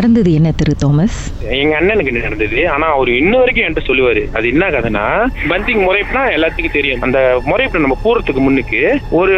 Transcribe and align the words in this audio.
நடந்தது 0.00 0.30
என்ன 0.32 0.50
திரு 0.52 0.74
தோமஸ்? 0.84 1.18
எங்க 1.58 1.74
அண்ணனுக்கு 1.78 2.12
நடந்தது? 2.16 2.58
ஆனா 2.74 2.86
அவர் 2.96 3.10
இன்ன 3.20 3.34
வரைக்கும் 3.40 3.64
என்கிட்ட 3.64 3.84
சொல்லுவாரு. 3.88 4.22
அது 4.36 4.46
என்ன 4.52 4.68
கதைனா 4.74 5.04
பந்திங் 5.52 5.82
முறைப்புனா 5.86 6.22
எல்லாத்துக்கும் 6.36 6.76
தெரியும். 6.78 7.02
அந்த 7.06 7.18
முறைப்பு 7.50 7.84
நம்ம 7.84 7.98
கூறத்துக்கு 8.04 8.42
முன்னுக்கு 8.46 8.82
ஒரு 9.20 9.36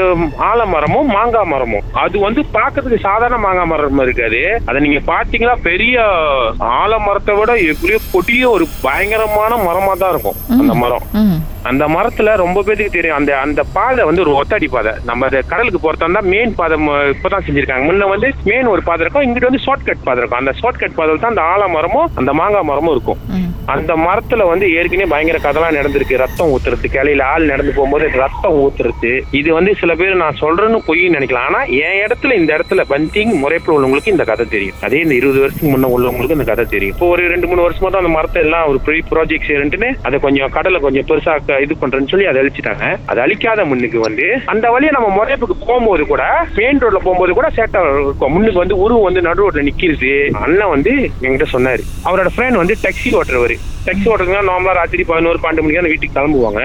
ஆலமரமும் 0.50 1.12
மாங்காய் 1.16 1.50
மரமும். 1.52 1.86
அது 2.04 2.18
வந்து 2.26 2.42
பார்க்கிறதுக்கு 2.56 3.06
சாதாரண 3.08 3.38
மாங்காய் 3.46 3.70
மரம் 3.72 4.04
இருக்காது. 4.06 4.42
அதை 4.68 4.80
நீங்க 4.86 5.00
பாத்தீங்கன்னா 5.12 5.56
பெரிய 5.68 6.04
ஆலமரத்தை 6.82 7.36
விட 7.40 7.52
எப்படியோ 7.72 8.00
கொடிய 8.12 8.44
ஒரு 8.56 8.66
பயங்கரமான 8.86 9.52
மரமா 9.68 9.94
தான் 10.02 10.12
இருக்கும். 10.14 10.38
அந்த 10.60 10.74
மரம். 10.82 11.06
அந்த 11.70 11.84
மரத்துல 11.94 12.30
ரொம்ப 12.44 12.58
பேருக்கு 12.66 12.96
தெரியும். 12.96 13.18
அந்த 13.18 13.32
அந்த 13.42 13.60
பாதை 13.74 14.02
வந்து 14.08 14.22
ஒரு 14.24 14.32
ஒத்தடி 14.38 14.68
பாதை. 14.74 14.92
நம்ம 15.08 15.28
கடலுக்கு 15.50 15.80
போறதா 15.82 16.06
இருந்தா 16.06 16.22
மெயின் 16.32 16.54
பாதை 16.60 16.76
இப்பதான் 17.12 17.44
செஞ்சிருக்காங்க. 17.46 17.84
முன்ன 17.88 18.08
வந்து 18.14 18.28
மெயின் 18.50 18.72
ஒரு 18.74 18.82
பாதை 18.88 19.02
இருக்கும். 19.04 19.24
இங்கிட்டு 19.26 19.50
வந்து 19.50 19.64
ஷார்ட் 19.66 19.86
கட் 19.88 20.04
பாதை 20.06 20.18
இருக்கும். 20.20 20.40
அந்த 20.42 20.52
ஷார்ட் 20.60 20.80
கட் 20.82 20.96
பாதையில் 20.98 21.22
தான் 21.24 21.34
அந்த 21.34 21.44
ஆலமரமும் 21.92 22.18
அந்த 22.20 22.30
மாங்காய் 22.40 22.68
மரமும் 22.70 22.94
இருக்கும். 22.94 23.20
அந்த 23.74 23.92
மரத்துல 24.04 24.42
வந்து 24.50 24.66
ஏற்கனவே 24.76 25.06
பயங்கர 25.12 25.38
கதெல்லாம் 25.44 25.76
நடந்திருக்கு. 25.78 26.14
ரத்தம் 26.22 26.50
ஊத்துறது 26.54 26.88
கிளையில 26.94 27.26
ஆள் 27.32 27.50
நடந்து 27.52 27.72
போகும்போது 27.76 28.06
ரத்தம் 28.22 28.56
ஊத்துறது 28.62 29.12
இது 29.40 29.50
வந்து 29.58 29.72
சில 29.80 29.92
பேர் 30.00 30.22
நான் 30.22 30.40
சொல்றேன்னு 30.42 30.78
பொய்ன்னு 30.88 31.16
நினைக்கலாம். 31.16 31.46
ஆனா 31.50 31.60
என் 31.84 32.00
இடத்துல 32.04 32.36
இந்த 32.40 32.50
இடத்துல 32.56 32.84
பந்திங் 32.92 33.32
முறைப்புல 33.42 33.76
உள்ளவங்களுக்கு 33.76 34.14
இந்த 34.14 34.26
கதை 34.30 34.46
தெரியும். 34.54 34.78
அதே 34.86 35.00
இந்த 35.04 35.14
இருபது 35.20 35.42
வருஷத்துக்கு 35.42 35.72
முன்ன 35.74 35.90
உள்ளவங்களுக்கு 35.96 36.38
இந்த 36.38 36.48
கதை 36.50 36.66
தெரியும். 36.74 36.94
இப்போ 36.96 37.08
ஒரு 37.14 37.22
ரெண்டு 37.34 37.48
மூணு 37.50 37.64
வருஷமா 37.66 37.90
தான் 37.90 38.02
அந்த 38.04 38.12
மரத்தை 38.16 38.42
எல்லாம் 38.46 38.66
ஒரு 38.72 38.80
பெரிய 38.88 39.04
ப்ராஜெக்ட் 39.12 39.48
செய்யறேன்ட்டுன்னு 39.48 39.90
அதை 40.08 40.18
கொஞ்சம் 40.26 40.52
கடலை 40.56 40.80
கொஞ்சம் 40.86 41.06
பெருசா 41.10 41.34
இது 41.66 41.80
பண்றேன்னு 41.84 42.12
சொல்லி 42.14 42.28
அதை 42.32 42.40
அழிச்சிட்டாங்க. 42.42 42.84
அதை 43.12 43.20
அழிக்காத 43.26 43.66
முன்னுக்கு 43.72 44.00
வந்து 44.08 44.26
அந்த 44.54 44.66
வழியா 44.74 44.96
நம்ம 44.98 45.10
முறைப்புக்கு 45.18 45.56
போகும்போது 45.66 46.04
கூட 46.12 46.22
மெயின் 46.58 46.82
ரோட்ல 46.84 47.00
போகும்போது 47.06 47.38
கூட 47.40 47.48
சேட்டை 47.58 47.80
இருக்கும். 48.06 48.34
முன்னுக்கு 48.36 48.62
வந்து 48.64 48.78
உருவம் 48.84 49.08
வந்து 49.08 49.26
நடு 49.28 49.42
ரோட்ல 49.44 49.66
நிக்கிறது. 49.70 50.12
அண்ணன் 50.44 50.72
வந்து 50.74 50.92
என்கிட்ட 51.24 51.48
சொன்னாரு 51.56 51.81
அவரோட 52.08 52.30
ஃப்ரெண்ட் 52.34 52.60
வந்து 52.62 52.74
டாக்ஸி 52.84 53.10
ஓட்டுறவர். 53.18 53.54
டாக்ஸி 53.86 54.06
ஓட்டுறதுனா 54.12 54.42
நார்மலா 54.50 54.74
ராத்திரி 54.80 55.04
பதினோரு 55.10 55.38
பன்னெண்டு 55.44 55.64
மணிக்கு 55.64 55.80
தான் 55.80 55.92
வீட்டுக்கு 55.92 56.16
கிளம்புவாங்க. 56.18 56.62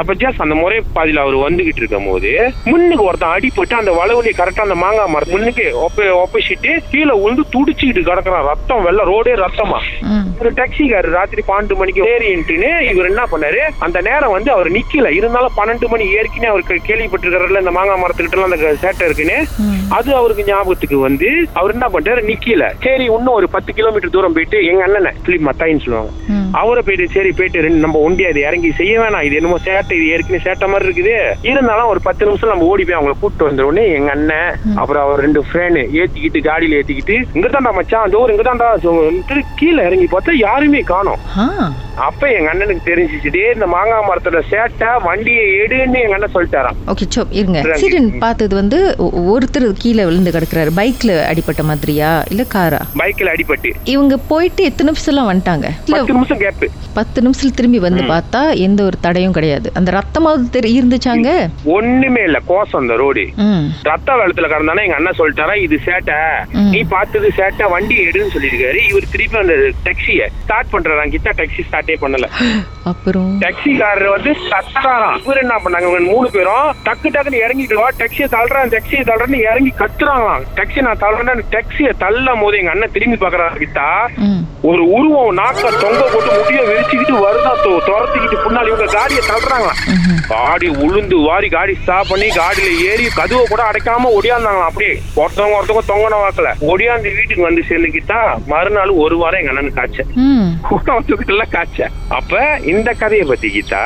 அப்ப 0.00 0.14
ஜஸ்ட் 0.22 0.42
அந்த 0.44 0.54
முறை 0.54 0.78
பாதியில 0.96 1.22
அவர் 1.24 1.36
வந்துகிட்டு 1.44 1.80
இருக்கும் 1.82 2.08
போது 2.10 2.30
முன்னுக்கு 2.70 3.04
ஒருத்தன் 3.08 3.34
அடிபட்டு 3.34 3.74
அந்த 3.80 3.92
வளவலி 3.98 4.32
கரெக்டா 4.40 4.64
அந்த 4.66 4.76
மாங்காய் 4.82 5.12
மரம் 5.14 5.32
முன்னுக்கு 5.34 5.66
ஒப்ப 5.84 6.06
ஒப்பசிட்டு 6.22 6.70
கீழே 6.92 7.14
விழுந்து 7.22 7.44
துடிச்சுக்கிட்டு 7.54 8.02
கிடக்குறான். 8.08 8.46
ரத்தம் 8.50 8.84
வெள்ள 8.86 9.02
ரோடே 9.10 9.34
ரத்தமா. 9.44 9.80
ஒரு 10.40 10.50
டாக்ஸிக்காரர் 10.58 11.16
ராத்திரி 11.18 11.42
பன்னெண்டு 11.50 11.76
மணிக்கு 11.80 12.02
ஏறின்ட்டுன்னு 12.12 12.70
இவர் 12.90 13.10
என்ன 13.10 13.24
பண்ணாரு? 13.32 13.60
அந்த 13.86 13.98
நேரம் 14.08 14.34
வந்து 14.36 14.50
அவர் 14.54 14.70
நிக்கல. 14.76 15.10
இருந்தாலும் 15.18 15.56
பன்னெண்டு 15.58 15.88
மணி 15.92 16.04
ஏற்கனவே 16.18 16.50
அவருக்கு 16.52 16.78
கேள்விப்பட்டிருக்காருல 16.88 17.62
இந்த 17.64 17.74
மாங்காய் 17.78 18.02
மரத்துக்கிட்ட 18.04 18.48
அந்த 18.50 18.74
சேட்டை 18.84 19.04
இருக்குன்னு. 19.08 19.38
அது 19.98 20.10
அவருக்கு 20.20 20.48
ஞாபகத்துக்கு 20.50 20.98
வந்து 21.08 21.30
அவர் 21.58 21.74
என்ன 21.76 21.86
பண்ணிட்டாரு? 21.92 22.22
நிக்கல. 22.30 22.66
சரி 22.86 23.04
இன்னும் 23.04 23.36
ஒரு 23.40 23.48
பத்து 23.56 23.70
கிலோமீட்டர் 23.78 24.14
தூரம் 24.16 24.36
போயிட்டு 24.38 24.58
எங்க 24.70 24.82
அண்ணனை 24.88 25.12
பிலிப் 25.26 25.46
மத்தாயின்னு 25.48 25.84
சொல்லுவாங்க. 25.86 26.12
அவரை 26.60 26.82
போயிட்டு 26.86 27.14
சரி 27.16 27.30
போயிட்டு 27.38 27.70
நம்ம 27.84 28.00
ஒண்டியா 28.08 28.30
இது 28.32 28.40
இறங்கி 28.48 28.70
செய்ய 28.80 28.94
வேணாம். 29.02 29.26
இது 29.28 29.36
என்னமோ 29.40 29.58
சேட்டை 29.82 29.96
இது 29.98 30.10
ஏற்கனவே 30.14 30.44
சேட்டை 30.44 30.66
மாதிரி 30.68 30.86
இருக்குது. 30.88 31.14
இருந்தாலும் 31.48 31.90
ஒரு 31.92 32.00
பத்து 32.04 32.26
நிமிஷம் 32.26 32.52
நம்ம 32.52 32.66
ஓடி 32.66 32.82
போய் 32.84 32.98
அவங்கள 32.98 33.14
கூப்பிட்டு 33.14 33.48
வந்த 33.48 33.66
உடனே 33.68 33.84
எங்க 33.96 34.10
அண்ணன் 34.12 34.50
அப்புறம் 34.80 35.02
அவர் 35.04 35.22
ரெண்டு 35.22 35.40
ஃப்ரெண்டு 35.46 35.80
ஏத்திக்கிட்டு 36.00 36.40
காடியில 36.46 36.78
ஏத்திக்கிட்டு 36.80 37.16
இங்க 37.36 37.48
தான்டா 37.48 37.72
மச்சான் 37.72 38.12
டோர் 38.12 38.32
இங்க 38.32 38.44
தான்டா 38.44 38.68
கீழே 39.60 39.80
இறங்கி 39.88 40.06
பார்த்தா 40.08 40.32
யாருமே 40.42 40.82
காணோம். 40.90 41.20
அப்ப 42.08 42.28
எங்க 42.36 42.48
அண்ணனுக்கு 42.52 42.88
தெரிஞ்சிச்சு 42.90 43.30
டே 43.36 43.42
இந்த 43.54 43.66
மாங்காய் 43.74 44.06
மரத்தோட 44.08 44.40
சேட்டை 44.50 44.90
வண்டியை 45.06 45.44
எடுன்னு 45.62 45.98
எங்க 46.04 46.16
அண்ணன் 46.16 46.34
சொல்லிட்டாராம். 46.36 46.78
ஓகே 46.92 47.06
சோ 47.14 47.22
இருங்க. 47.38 47.58
ஆக்சிடென்ட் 47.74 48.12
பார்த்தது 48.24 48.54
வந்து 48.60 48.78
ஒருத்தர் 49.32 49.66
கீழே 49.82 50.04
விழுந்து 50.08 50.34
கிடக்குறாரு. 50.36 50.70
பைக்ல 50.78 51.12
அடிபட்ட 51.30 51.64
மாதிரியா? 51.70 52.10
இல்ல 52.32 52.46
காரா? 52.54 52.80
பைக்ல 53.00 53.34
அடிபட்டு. 53.34 53.72
இவங்க 53.94 54.16
போயிட்டு 54.30 54.62
எத்தனை 54.70 54.88
நிமிஷம்லாம் 54.92 55.30
வந்துட்டாங்க? 55.30 55.68
இல்ல 55.86 55.96
பத்து 55.96 56.16
நிமிஷம் 56.18 56.42
கேப்பு 56.44 56.68
பத்து 56.98 57.18
நிமிஷத்துல 57.24 57.56
திரும்பி 57.58 57.78
வந்து 57.86 58.02
பார்த்தா 58.12 58.40
எந்த 58.66 58.80
ஒரு 58.88 58.96
தடையும் 59.04 59.36
கிடையாது. 59.36 59.68
அந்த 59.78 59.90
ரத்தமாவது 59.98 60.72
இருந்துச்சாங்க? 60.78 61.28
ஒண்ணுமே 61.76 62.22
இல்ல. 62.28 62.38
கோசம் 62.50 62.80
அந்த 62.82 62.96
ரோடு 63.02 63.24
ரத்த 63.90 64.16
வெள்ளத்துல 64.20 64.50
கடந்தானே 64.54 64.84
எங்க 64.86 64.98
அண்ணன் 64.98 65.18
சொல்லிட்டாரா 65.20 65.54
இது 65.66 65.78
சேட்டை. 65.86 66.18
நீ 66.74 66.82
பார்த்தது 66.94 67.28
சேட்டை 67.38 67.68
வண்டி 67.74 67.96
எடுன்னு 68.08 68.34
சொல்லியிருக்காரு. 68.34 68.80
இவர் 68.90 69.10
திருப்பி 69.12 69.38
அந்த 69.44 69.56
டாக்ஸிய 69.86 70.26
ஸ்டார்ட் 70.44 70.72
பண்றாராம். 70.74 71.14
கிட்ட 71.14 71.30
டாக்ஸி 71.38 71.64
ஸ்டார்ட்டே 71.82 71.96
பண்ணல. 72.02 72.26
அப்புறம்? 72.84 73.30
டாக்ஸிக்காரர் 73.38 74.08
வந்து 74.08 74.30
கத்துறாராம். 74.52 75.16
இவர் 75.18 75.40
என்ன 75.42 75.54
பண்ணாங்க? 75.56 75.86
இவங்க 75.86 76.12
மூணு 76.12 76.28
பேரும் 76.30 76.68
டக்கு 76.86 77.08
டக்குன்னு 77.14 77.42
இறங்கிட்டு 77.44 77.76
டாக்ஸியை 78.00 78.28
தள்ளுறான் 78.34 78.72
டாக்ஸியை 78.74 79.02
தள்ளுறேன்னு 79.10 79.40
இறங்கி 79.46 79.72
கத்துறாங்களாம். 79.80 80.44
டாக்ஸி 80.56 80.80
நான் 80.80 81.02
தள்ளுறேன் 81.04 81.44
டாக்ஸியை 81.54 81.92
தள்ளும் 81.96 82.42
போது 82.42 82.58
எங்க 82.58 82.70
அண்ணன் 82.70 82.94
திரும்பி 82.94 83.18
பாக்குறாரு 83.18 83.60
கிட்டா 83.62 83.88
ஒரு 84.70 84.82
உருவம் 84.90 85.38
நாக்க 85.38 85.62
தொங்க 85.76 86.02
போட்டு 86.06 86.32
முடிய 86.38 86.60
விரிச்சுக்கிட்டு 86.62 87.14
வருதா 87.24 87.52
துரத்திக்கிட்டு 87.86 88.36
பின்னாடி 88.44 88.68
இவங்க 88.68 88.88
காடியை 88.96 89.22
தள்ளுறாங்களாம். 89.30 89.80
ம்ஹும். 89.92 90.18
காடி 90.28 90.68
உளுந்து 90.84 91.16
வாரி 91.24 91.48
காடி 91.48 91.74
ஸ்டாப் 91.76 92.10
பண்ணி 92.10 92.28
காடியில 92.32 92.70
ஏறி 92.88 93.06
கதவை 93.16 93.44
கூட 93.46 93.62
அடைக்காம 93.70 94.10
ஒடியாந்தாங்களாம். 94.18 94.70
அப்படியே 94.70 94.92
ஒருத்தவங்க 95.16 95.56
ஒருத்தவங்க 95.58 95.84
தொங்கன 95.88 96.20
வாக்கல. 96.22 96.50
ஒடியாந்து 96.72 97.14
வீட்டுக்கு 97.16 97.42
வந்து 97.42 97.64
சேர்ந்துக்கிட்டா 97.70 98.20
மறுநாள் 98.46 98.92
ஒரு 99.02 99.16
வாரம் 99.16 99.40
எங்க 99.40 99.52
அண்ணனுக்கு 99.52 99.80
காய்ச்ச 99.80 100.00
ம். 100.26 100.46
ஒருத்தவங்க 100.70 101.48
காய்ச்ச 101.52 101.71
அப்ப 102.08 102.58
இந்த 102.72 102.92
கதையை 102.92 103.26
பத்தி 103.28 103.48
கீதா 103.54 103.82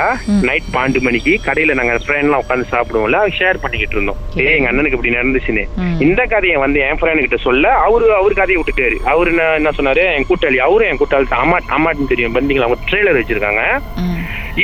நைட் 0.46 0.68
பன்னெண்டு 0.74 1.00
மணிக்கு 1.00 1.40
கடையில 1.46 1.74
நாங்க 1.74 1.94
ஃப்ரெண்ட் 2.04 2.26
எல்லாம் 2.26 2.42
உட்காந்து 2.44 2.66
சாப்பிடுவோம்ல 2.72 3.18
ஷேர் 3.38 3.60
பண்ணிக்கிட்டு 3.62 3.96
இருந்தோம். 3.96 4.16
ஏய் 4.34 4.54
எங்க 4.56 4.70
அண்ணனுக்கு 4.70 4.98
இப்படி 4.98 5.14
நடந்துச்சுன்னு. 5.14 5.64
இந்த 6.06 6.24
கதையை 6.24 6.56
வந்து 6.56 6.80
என் 6.80 6.98
ஃப்ரெண்ட் 7.00 7.24
கிட்ட 7.24 7.36
சொல்ல 7.36 7.72
அவரு 7.86 8.14
அவரு 8.14 8.34
கதையை 8.34 8.62
விட்டுட்டாரு 8.62 8.98
அவரு 9.12 9.30
என்ன 9.34 9.70
சொன்னாரு? 9.78 10.04
என் 10.16 10.28
கூட்டாளி 10.30 10.56
அவரும் 10.56 10.88
என் 10.88 11.00
கூட்டாளி 11.02 11.28
அம்மா 11.30 11.58
அம்மாட்டுன்னு 11.76 12.12
தெரியும். 12.14 12.34
பந்தீங்களா 12.34 12.68
அவங்க 12.68 12.88
ட்ரெய்லர் 12.90 13.20
வச்சிருக்காங்க. 13.20 13.62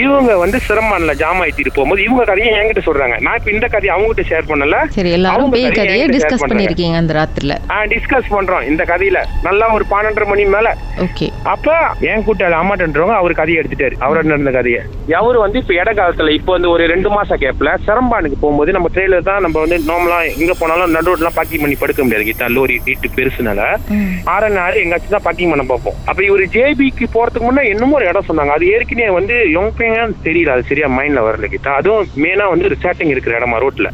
இவங்க 0.01 0.37
வந்து 0.37 0.59
சிரமம்ல 0.69 1.15
ஜாம் 1.15 1.41
ஆயிட்டு 1.43 1.73
போகும்போது 1.75 2.03
இவங்க 2.03 2.25
கதையை 2.25 2.53
என்கிட்ட 2.59 2.83
சொல்றாங்க. 2.87 3.21
நான் 3.21 3.37
இப்ப 3.37 3.51
இந்த 3.51 3.67
கதையை 3.67 3.97
அவங்க 3.97 4.13
கிட்ட 4.13 4.25
ஷேர் 4.31 4.49
பண்ணல. 4.51 4.77
சரி 4.89 5.11
எல்லாரும் 5.11 5.39
அவங்க 5.39 5.57
பேய் 5.57 5.69
கதையை 5.71 6.09
டிஸ்கஸ். 6.09 6.45
பண்ணிருக்கீங்க 6.45 6.97
அந்த 6.97 7.15
ராத்திரில. 7.15 7.55
டிஸ்கஸ் 7.93 8.31
பண்றோம் 8.31 8.63
இந்த 8.63 8.85
கதையில. 8.85 9.19
நல்லா 9.43 9.75
ஒரு 9.75 9.85
பன்னெண்டரை 9.91 10.27
மணி 10.27 10.45
மேல. 10.45 10.77
ஓகே. 10.99 11.27
அப்ப 11.43 11.77
என் 12.01 12.25
கூட்டாளி 12.25 12.57
அம்மாட்டன்றவங்க 12.61 13.17
அவர் 13.17 13.33
கதையை 13.33 13.63
எடுத்துட்டாரு. 13.63 13.97
அவரோட 14.01 14.23
நடந்த 14.23 14.51
கதையை? 14.51 14.81
அவரு 15.15 15.39
வந்து 15.39 15.59
இப்ப 15.59 15.75
இட 15.75 15.93
காலத்துல 15.93 16.31
இப்ப 16.31 16.53
வந்து 16.53 16.71
ஒரு 16.71 16.87
ரெண்டு 16.87 17.11
மாசம் 17.11 17.39
கேப்ல 17.39 17.75
சிரம்பானுக்கு 17.87 18.39
போகும்போது 18.41 18.73
நம்ம 18.73 18.89
ட்ரெயிலர் 18.95 19.23
தான் 19.23 19.41
நம்ம 19.41 19.61
வந்து 19.61 19.79
நார்மலா 19.79 20.39
எங்க 20.39 20.55
போனாலும் 20.55 20.91
நடு 20.91 21.17
ரோட்லாம் 21.17 21.35
பார்க்கிங் 21.35 21.61
பண்ணி 21.61 21.77
படுக்க 21.81 22.03
முடியாது. 22.03 22.29
கீதா 22.31 22.49
லோரி 22.57 22.79
வீட்டு 22.85 23.09
பெருசுனால. 23.17 23.61
ம். 23.89 24.13
ஆறன் 24.25 24.57
ஆறு 24.57 24.81
எங்காச்சும் 24.81 25.09
தான் 25.09 25.23
பார்க்கிங் 25.23 25.51
பண்ண 25.51 25.65
பார்ப்போம். 25.65 25.95
அப்ப 26.05 26.25
இவர் 26.25 26.45
ஜேபிக்கு 26.57 27.07
போறதுக்கு 27.15 27.41
முன்னே 27.41 27.69
இன்னமும் 27.69 27.93
ஒரு 27.93 28.07
இடம் 28.07 28.29
சொன்னாங்க. 28.29 28.49
அது 28.49 28.73
ஏற்கனவே 28.73 29.11
வந்து 29.11 29.51
யோங்பேங்கன்னு 29.83 30.25
தெரியல. 30.27 30.55
அது 30.55 30.69
சரியா 30.71 30.89
மைண்ட்ல 30.97 31.21
வரல 31.27 31.47
கிட்ட 31.55 31.69
அதுவும் 31.79 32.09
மெயினா 32.23 32.45
வந்து 32.53 32.73
ரிசார்ட்டிங் 32.75 33.13
இருக்கிற 33.15 33.33
இடமா 33.39 33.59
ரோட்ல 33.65 33.89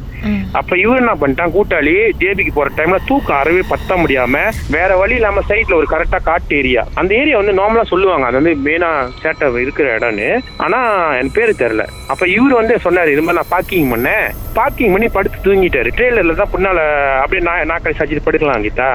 அப்ப 0.58 0.72
இவர் 0.82 1.00
என்ன 1.00 1.12
பண்ணிட்டான்? 1.20 1.52
கூட்டாளி 1.56 1.92
ஜேபிக்கு 2.20 2.52
போற 2.54 2.68
டைம்ல 2.78 2.98
தூக்கம் 3.08 3.38
அறவே 3.40 3.62
பத்த 3.72 3.96
முடியாம 4.02 4.42
வேற 4.76 4.90
வழி 5.00 5.14
இல்லாம 5.18 5.42
சைட்ல 5.50 5.78
ஒரு 5.80 5.86
கரெக்டா 5.92 6.18
காட்டு 6.28 6.56
ஏரியா 6.60 6.82
அந்த 7.00 7.12
ஏரியா 7.20 7.36
வந்து 7.40 7.54
நார்மலா 7.60 7.84
சொல்லுவாங்க. 7.92 8.26
அது 8.28 8.38
வந்து 8.40 8.54
மெயினா 8.66 8.90
சேட்டை 9.22 9.48
இருக்கிற 9.64 9.86
இடம்னு. 9.98 10.28
ஆனா 10.64 10.80
என் 11.20 11.34
பேரு 11.36 11.54
தெரியல. 11.62 11.84
அப்ப 12.12 12.22
இவர் 12.36 12.58
வந்து 12.60 12.76
சொன்னாரு 12.86 13.12
இது 13.14 13.24
மாதிரி 13.26 13.40
நான் 13.40 13.54
பார்க்கிங் 13.54 13.90
பண்ணேன். 13.94 14.26
பார்க்கிங் 14.56 14.92
பண்ணி 14.92 15.08
படுத்து 15.14 15.38
தூங்கிட்டாரு. 15.46 15.90
ட்ரெயிலர்ல 15.96 16.34
தான் 16.40 16.52
பின்னால 16.54 16.78
அப்படியே 17.22 17.42
நான் 17.48 17.70
நாக்கை 17.70 17.92
சாச்சிட்டு 17.98 18.26
படுக்கலாம் 18.26 18.66
கீதா. 18.66 18.90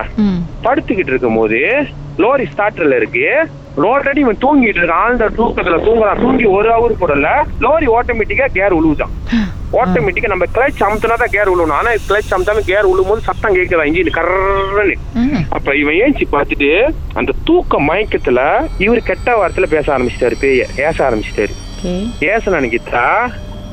படுத்துக்கிட்டு 0.65 1.11
இருக்கும்போது 1.13 1.59
லோரி 2.23 2.45
ஸ்டார்டர்ல 2.53 2.97
இருக்கு. 3.01 3.25
ஆல்ரெடி 3.91 4.19
இவன் 4.23 4.41
தூங்கிட்டு 4.43 4.79
இருக்கான். 4.79 5.03
ஆழ்ந்த 5.03 5.29
தூக்கத்துல 5.37 5.77
தூங்குறான் 5.85 6.21
தூங்கி 6.23 6.45
ஒரு 6.57 6.69
ஹவர் 6.73 7.01
போடல 7.01 7.29
லோரி 7.65 7.87
ஆட்டோமேட்டிக்கா 7.97 8.47
கேர் 8.57 8.77
உழுவுதான். 8.79 9.13
ஆட்டோமேட்டிக்கா 9.81 10.31
நம்ம 10.33 10.47
கிளச் 10.55 10.83
அமுத்தினா 10.87 11.15
தான் 11.21 11.33
கேர் 11.35 11.51
உழுவணும். 11.53 11.77
ஆனா 11.79 11.91
கிளச் 12.09 12.33
அமுத்தாலும் 12.35 12.67
கேர் 12.69 12.89
உழுவும் 12.91 13.11
போது 13.11 13.27
சத்தம் 13.29 13.55
கேட்குதா 13.57 13.87
இன்ஜின் 13.89 14.17
கர்றன்னு. 14.17 14.97
அப்ப 15.57 15.75
இவன் 15.81 15.97
ஏஞ்சி 16.03 16.27
பார்த்துட்டு 16.35 16.69
அந்த 17.21 17.33
தூக்க 17.47 17.79
மயக்கத்துல 17.89 18.41
இவர் 18.85 19.07
கெட்ட 19.09 19.37
வார்த்தையில 19.39 19.69
பேச 19.75 19.85
ஆரம்பிச்சிட்டாரு 19.95 20.37
பேய. 20.43 20.67
ஏச 20.87 20.97
ஆரம்பிச்சிட்டாரு. 21.07 21.55
ஏச 22.33 22.51
நினைக்கிட்டா 22.57 23.07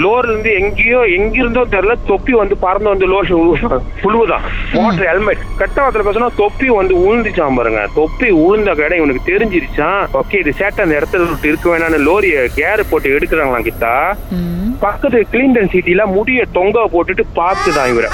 லோர்ல 0.05 0.31
இருந்து 0.32 0.50
எங்கேயோ 0.61 1.00
எங்கிருந்தோ 1.17 1.62
தெரியல 1.75 1.94
தொப்பி 2.11 2.32
வந்து 2.41 2.56
பறந்து 2.64 2.93
வந்து 2.93 3.08
லோர் 3.12 3.31
புழுவுதான். 4.02 4.44
வாட்டர் 4.76 5.08
ஹெல்மெட் 5.11 5.43
கட்டவத்துல 5.61 6.05
பேசினா 6.06 6.29
தொப்பி 6.43 6.69
வந்து 6.81 6.94
உழுந்துச்சான் 7.06 7.58
பாருங்க. 7.58 7.82
தொப்பி 7.99 8.29
உழுந்த 8.44 8.70
கடை 8.81 8.99
இவனுக்கு 9.00 9.29
தெரிஞ்சிருச்சான் 9.31 10.00
ஓகே 10.20 10.41
இது 10.43 10.52
சேட்டை 10.61 10.85
அந்த 10.87 10.99
இடத்துல 11.00 11.29
விட்டு 11.31 11.50
இருக்க 11.52 11.69
வேணாம்னு 11.73 12.00
லோரிய 12.08 12.47
கேர் 12.58 12.88
போட்டு 12.93 13.14
எடுக்கிறாங்களாம் 13.17 13.69
கிட்டா. 13.69 13.94
பக்கத்து 14.85 15.19
கிளீன்டன் 15.32 15.73
சிட்டில 15.73 16.02
முடிய 16.17 16.41
தொங்க 16.56 16.85
போட்டுட்டு 16.93 17.25
பார்த்துதான் 17.38 17.91
இவரை. 17.93 18.11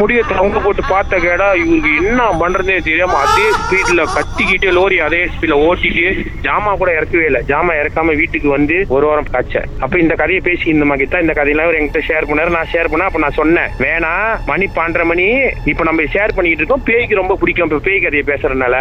முடிய 0.00 0.20
தொங்க 0.30 0.58
போட்டு 0.64 0.82
பார்த்த 0.90 1.18
கேடா 1.24 1.48
இவருக்கு 1.62 1.90
என்ன 2.02 2.22
பண்றதே 2.42 2.76
தெரியாம 2.88 3.16
அதே 3.24 3.46
ஸ்பீட்ல 3.60 4.04
கத்திக்கிட்டே 4.16 4.70
லோரி 4.78 4.96
அதே 5.06 5.20
ஸ்பீட்ல 5.32 5.56
ஓட்டிட்டு 5.66 6.04
ஜாமா 6.46 6.72
கூட 6.80 6.90
இறக்கவே 6.98 7.26
இல்லை. 7.30 7.40
ஜாமா 7.50 7.72
இறக்காம 7.80 8.16
வீட்டுக்கு 8.20 8.48
வந்து 8.56 8.76
ஒரு 8.96 9.04
வாரம் 9.10 9.30
காய்ச்ச 9.34 9.64
அப்ப 9.84 9.94
இந்த 10.04 10.14
கதையை 10.20 10.42
பேசி 10.48 10.66
இந்த 10.74 10.86
மாதிரி 10.90 11.08
தான் 11.12 11.24
இந்த 11.24 11.34
கதையெல்லாம் 11.38 11.78
என்கிட்ட 11.80 12.02
ஷேர் 12.08 12.28
பண்ணாரு. 12.30 12.56
நான் 12.56 12.70
ஷேர் 12.74 12.90
பண்ண 12.92 13.08
அப்ப 13.10 13.24
நான் 13.24 13.38
சொன்னேன். 13.40 13.70
வேணாம் 13.84 14.32
மணி 14.50 14.68
பன்னெண்டரை 14.76 15.06
மணி 15.12 15.28
இப்ப 15.72 15.84
நம்ம 15.90 16.08
ஷேர் 16.16 16.36
பண்ணிட்டு 16.38 16.62
இருக்கோம். 16.62 16.86
பேய்க்கு 16.90 17.20
ரொம்ப 17.22 17.36
பிடிக்கும். 17.42 17.68
இப்ப 17.70 17.82
பேய் 17.88 18.04
கதையை 18.06 18.26
பேசுறதுனால. 18.32 18.76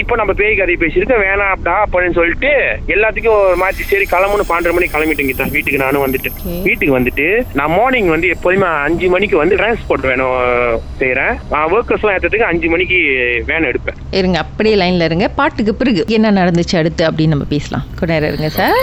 இப்ப 0.00 0.16
நம்ம 0.18 0.32
பேய் 0.38 0.56
கதையை 0.58 0.78
பேசியிருக்கோம் 0.80 1.22
வேணாம்டா 1.26 1.74
அப்படின்னு 1.84 2.16
சொல்லிட்டு 2.18 2.50
எல்லாத்துக்கும் 2.94 3.38
ஒரு 3.44 3.56
மாத்தி 3.62 3.82
சரி 3.90 4.06
கிளம்புன்னு 4.12 4.46
பன்னெண்டு 4.50 4.74
மணி 4.76 4.86
கிளம்பிட்டேங்க 4.92 5.34
தான் 5.40 5.52
வீட்டுக்கு 5.54 5.82
நானும் 5.84 6.04
வந்துட்டு. 6.04 6.30
வீட்டுக்கு 6.66 6.96
வந்துட்டு 6.98 7.26
நான் 7.58 7.74
மார்னிங் 7.78 8.10
வந்து 8.14 8.28
எப்போதுமே 8.34 8.68
அஞ்சு 8.86 9.08
மணிக்கு 9.14 9.36
வந்து 9.42 9.58
டிரான்ஸ்போர்ட் 9.60 10.08
வேணும் 10.10 10.36
செய்யறேன் 11.00 11.34
ஒர்க்கர்ஸ் 11.76 12.04
எல்லாம் 12.04 12.16
ஏற்றதுக்கு 12.18 12.50
அஞ்சு 12.50 12.68
மணிக்கு 12.74 12.98
வேன் 13.50 13.68
எடுப்பேன். 13.70 13.98
இருங்க 14.20 14.38
அப்படியே 14.44 14.76
லைன்ல 14.82 15.08
இருங்க. 15.10 15.28
பாட்டுக்கு 15.40 15.74
பிறகு 15.74 16.04
என்ன 16.18 16.32
நடந்துச்சு 16.40 16.78
அடுத்து 16.82 17.04
அப்படின்னு 17.10 17.34
நம்ம 17.36 17.48
பேசலாம். 17.56 17.86
நேரம் 18.12 18.30
இருங்க 18.32 18.48
சார் 18.48 18.78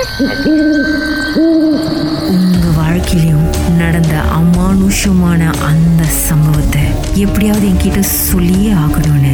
உங்க 2.36 2.68
வாழ்க்கையிலும் 2.80 3.48
நடந்த 3.82 4.16
அமானுஷமான 4.40 5.42
அந்த 5.70 6.04
சம்பவத்தை 6.28 6.84
எப்படியாவது 7.24 7.66
என்கிட்ட 7.72 8.00
சொல்லியே 8.00 8.72
ஆகணும்னு 8.84 9.34